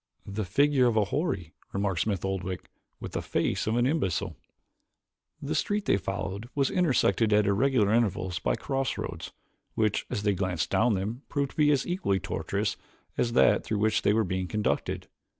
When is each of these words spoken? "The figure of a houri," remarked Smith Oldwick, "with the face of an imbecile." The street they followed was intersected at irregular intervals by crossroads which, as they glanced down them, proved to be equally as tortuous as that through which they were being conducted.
"The 0.25 0.45
figure 0.45 0.87
of 0.87 0.97
a 0.97 1.05
houri," 1.05 1.53
remarked 1.73 1.99
Smith 2.01 2.25
Oldwick, 2.25 2.65
"with 2.99 3.11
the 3.11 3.21
face 3.21 3.67
of 3.67 3.75
an 3.75 3.85
imbecile." 3.85 4.35
The 5.39 5.53
street 5.53 5.85
they 5.85 5.97
followed 5.97 6.49
was 6.55 6.71
intersected 6.71 7.31
at 7.31 7.45
irregular 7.45 7.93
intervals 7.93 8.39
by 8.39 8.55
crossroads 8.55 9.31
which, 9.75 10.07
as 10.09 10.23
they 10.23 10.33
glanced 10.33 10.71
down 10.71 10.95
them, 10.95 11.21
proved 11.29 11.51
to 11.51 11.57
be 11.57 11.71
equally 11.85 12.17
as 12.17 12.23
tortuous 12.23 12.77
as 13.15 13.33
that 13.33 13.63
through 13.63 13.77
which 13.77 14.01
they 14.01 14.11
were 14.11 14.23
being 14.23 14.47
conducted. 14.47 15.07